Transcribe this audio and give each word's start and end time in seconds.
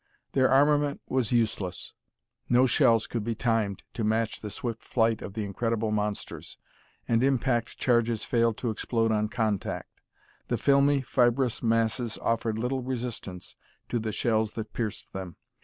Their 0.31 0.49
armament 0.49 0.99
was 1.07 1.31
useless. 1.31 1.93
No 2.49 2.65
shells 2.65 3.05
could 3.05 3.23
be 3.23 3.35
timed 3.35 3.83
to 3.93 4.03
match 4.03 4.41
the 4.41 4.49
swift 4.49 4.81
flight 4.83 5.21
of 5.21 5.35
the 5.35 5.45
incredible 5.45 5.91
monsters, 5.91 6.57
and 7.07 7.21
impact 7.23 7.77
charges 7.77 8.23
failed 8.23 8.57
to 8.57 8.71
explode 8.71 9.11
on 9.11 9.29
contact; 9.29 10.01
the 10.47 10.57
filmy, 10.57 11.01
fibrous 11.01 11.61
masses 11.61 12.17
offered 12.19 12.57
little 12.57 12.81
resistance 12.81 13.55
to 13.89 13.99
the 13.99 14.11
shells 14.11 14.53
that 14.53 14.73
pierced 14.73 15.13
them. 15.13 15.35